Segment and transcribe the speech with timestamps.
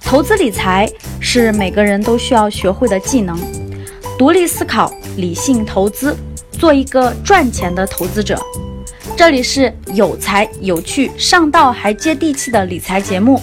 [0.00, 3.38] 投资理财是每个人都需要学会的技能，
[4.18, 6.16] 独立思考，理性投资，
[6.50, 8.36] 做一个赚钱的投资者。
[9.16, 13.40] 这里是有才有趣、上道还接地气的理财节目，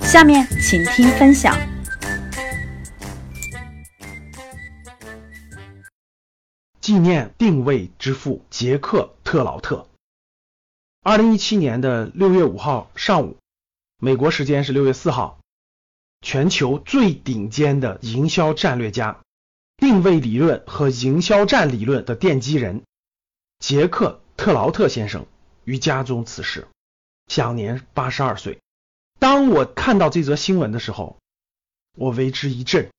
[0.00, 1.54] 下面请听分享。
[6.80, 9.84] 纪念定位之父杰克特劳特。
[11.08, 13.38] 二零一七年的六月五号上午，
[13.96, 15.38] 美国时间是六月四号。
[16.20, 19.22] 全球最顶尖的营销战略家、
[19.78, 22.82] 定位理论和营销战理论的奠基人
[23.58, 25.24] 杰克特劳特先生
[25.64, 26.68] 于家中辞世，
[27.26, 28.58] 享年八十二岁。
[29.18, 31.16] 当我看到这则新闻的时候，
[31.96, 32.90] 我为之一振。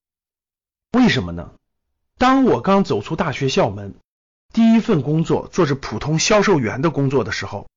[0.93, 1.53] 为什么呢？
[2.17, 3.93] 当我刚走出大学校门，
[4.51, 7.68] 第一份工作做着普通销售员的工作的时候，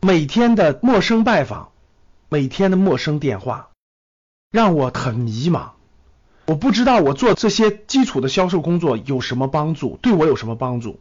[0.00, 1.72] 每天的陌生拜访，
[2.28, 3.70] 每天的陌生电话。
[4.52, 5.70] 让我很迷茫，
[6.46, 11.00] 我不知道我做这些基础的销售工作有什么帮助，对我有什么帮助？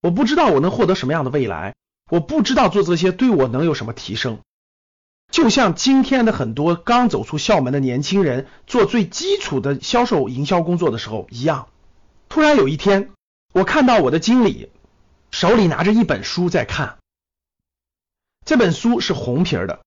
[0.00, 1.74] 我不知道我能获得什么样的未来，
[2.10, 4.38] 我不知道做这些对我能有什么提升。
[5.30, 11.68] 就像今天的很多刚走出校门的年轻人做最基础的销售营销工作的时候一样。
[12.28, 13.10] 突然有一天，
[13.52, 14.70] 我看到我的经理
[15.30, 16.96] 手里拿着一本书在看，
[18.46, 19.80] 这本书是红皮儿的，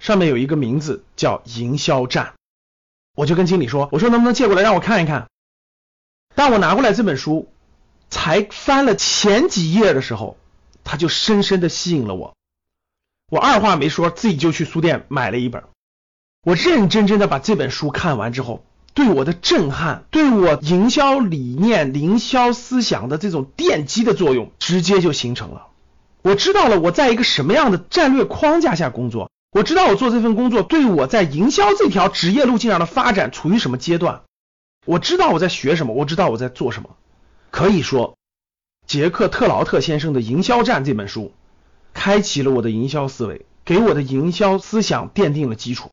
[0.00, 2.26] 上面有一个名字叫《营销战》。
[3.14, 5.28] 我就跟经理说：“我说能不能借过来让我看一看？”
[6.34, 7.48] 当我拿过来这本书，
[8.10, 10.36] 才翻了前几页的时候，
[10.82, 12.34] 他就深深的吸引了我。
[13.30, 15.62] 我二话没说，自己就去书店买了一本。
[16.42, 25.68] 我认认真真的把这本书看完之后，对我的震撼，对我营销理念、营销思想的这种奠基的作用，直接就形成了。
[26.24, 29.30] 我知道了我在一个什么样的战略框架下工作。
[29.52, 34.22] 我知道我做这份工作对我在营销这条职业路径上的发展处于什么阶段。
[34.86, 36.96] 我知道我在学什么，我知道我在做什么。
[37.50, 38.16] 可以说，
[38.86, 41.32] 杰克特劳特先生的《营销战》这本书，
[41.92, 45.90] 开启了我的营销思维，给我的营销思想奠定了基础，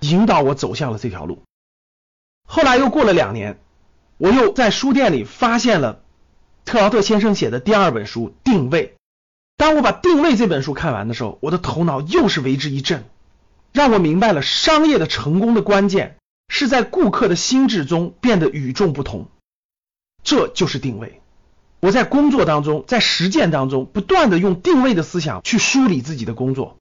[0.00, 1.42] 引导我走向了这条路。
[2.46, 3.58] 后来又过了两年，
[4.18, 6.02] 我又在书店里发现了
[6.66, 8.94] 特劳特先生写的第二本书《定位》。
[9.62, 13.04] 当我把《定位》这本书看完的时候，我的头脑又是为之一振，
[13.72, 16.16] 让我明白了商业的成功的关键
[16.48, 19.28] 是在顾客的心智中变得与众不同，
[20.24, 21.20] 这就是定位。
[21.78, 26.78] 我在工作当中，在实践当中，不断的用定位的思想去梳理自己的工作。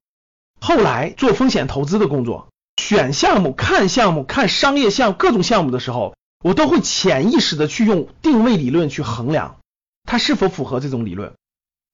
[0.60, 2.48] 后来做风险投资的工作，
[2.82, 9.58] 选项目、看项目、看商业项各种项目的时候，我都会潜意识的去用定位理论去衡量
[10.04, 11.34] 它是否符合这种理论。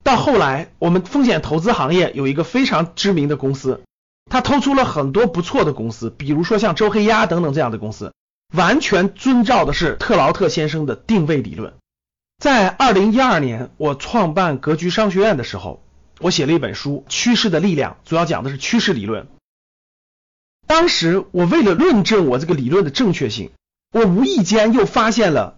[0.04, 3.82] 到后来，我们风险投资行业有一个非常知名的公司，
[4.30, 8.14] 他投出了很多不错的公司，比如说像周黑鸭等等这样的公司，
[8.54, 11.74] 完全遵照的是特劳特先生的定位理论。
[12.38, 15.84] 在二零一二年，我创办格局商学院的时候，
[16.20, 19.28] 我写了一本书《趋势的力量》，主要讲的是趋势理论。
[20.68, 23.52] 当时我为了论证我这个理论的正确性，
[23.92, 25.57] 我无意间又发现了。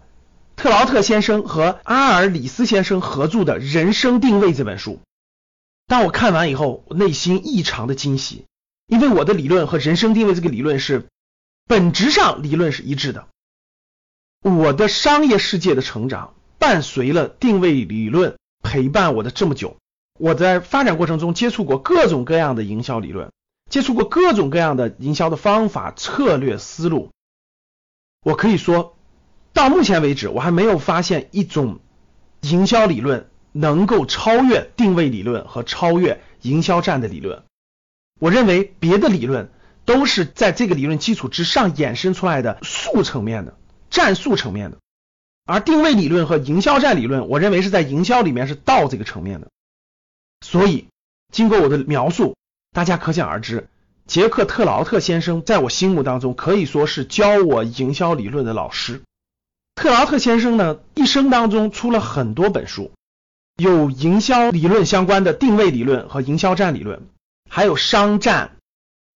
[0.60, 5.00] 特劳特先生和阿尔里斯先生合著的《人生定位》这本书，
[5.86, 8.44] 当我看完以后，我内心异常的惊喜，
[8.86, 11.06] 因为我的理论和人生定位这个理论是
[11.66, 13.26] 本质上理论是一致的。
[14.42, 19.78] 我的商业世界的成长伴随了定位理论陪伴我的这么久，
[20.18, 23.32] 我在发展过程中接触过各种各样的营销理论，
[23.70, 27.10] 接触过各种各样的营销的方法、策略、思路，
[28.22, 28.98] 我可以说。
[29.60, 31.80] 到目前为止，我还没有发现一种
[32.40, 37.42] 营销理论能够超越定位理论和超越营销战的理论。
[38.18, 39.50] 我认为别的理论
[39.84, 43.58] 都是在这个理论基础之上衍生出来的术层面的
[43.90, 44.78] 战术层面的，
[45.44, 49.48] 而定位理论和营销战理论，我认为是在营销里面是道这个层面的。
[50.40, 50.86] 所以，
[51.34, 52.34] 经过我的描述，
[52.72, 53.68] 大家可想而知，
[54.06, 59.02] 杰克特劳特先生在我心目当中可以说是教我营销理论的老师。
[59.74, 62.92] 特劳特先生呢，一生当中出了很多本书，
[63.56, 67.08] 有营销理论相关的定位理论和营销战理论，
[67.48, 68.56] 还有商战、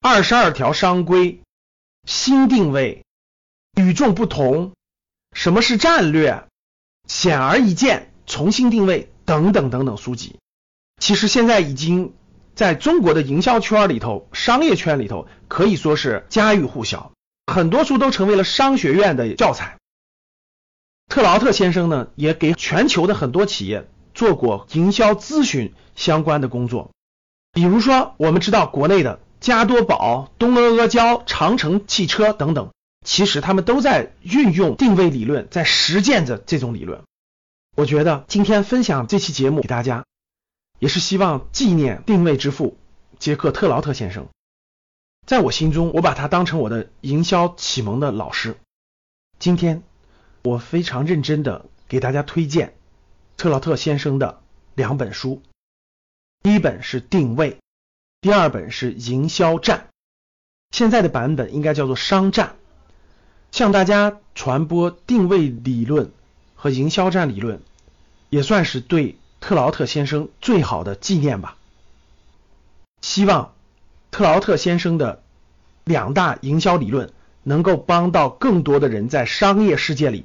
[0.00, 1.40] 二十二条商规、
[2.08, 3.04] 新定位、
[3.76, 4.72] 与众不同、
[5.32, 6.44] 什么是战略、
[7.06, 10.38] 显而易见、重新定位等等等等书籍。
[11.00, 12.14] 其实现在已经
[12.54, 17.12] 在中国的营销圈里头、商业圈里头可以说是家喻户晓，
[17.52, 19.76] 很多书都成为了商学院的教材。
[21.08, 26.90] 特劳特先生呢，也给全球的很多企业做过营销咨询相关的工作。
[27.52, 32.70] 比如说，我们知道国内的加多宝、东阿阿胶、长城汽车等等，
[33.04, 37.02] 其实他们都在运用定位理论，在实践着这种理论。
[37.76, 40.04] 我觉得今天分享这期节目给大家，
[40.78, 42.76] 也是希望纪念定位之父
[43.18, 44.26] 杰克特劳特先生。
[45.26, 48.56] 在我心中，我把他当成我的营销启蒙的老师。
[49.38, 49.82] 今天，
[50.44, 52.74] 我非常认真的给大家推荐
[53.36, 54.42] 特劳特先生的
[54.74, 55.42] 两本书，
[56.42, 57.52] 第一本是《定位》，
[58.20, 59.78] 第二本是《营销战》。
[60.70, 62.48] 现在的版本应该叫做《商战》，
[63.52, 66.12] 向大家传播定位理论
[66.54, 67.62] 和营销战理论，
[68.28, 71.56] 也算是对特劳特先生最好的纪念吧。
[73.00, 73.52] 希望。
[74.10, 75.24] 特劳特先生的
[75.82, 77.12] 两大营销理论
[77.42, 80.24] 能够帮到更多的人在商业世界里